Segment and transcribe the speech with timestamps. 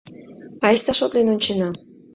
[0.65, 1.69] Айста шотлен ончена.